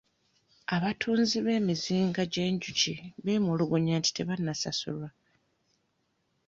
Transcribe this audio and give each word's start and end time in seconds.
Abatunzi 0.75 1.37
b'emizinga 1.45 2.21
gy'enjuki 2.33 2.93
beemulugunyizza 3.23 3.99
nti 4.01 4.09
tebannasasulwa. 4.17 5.09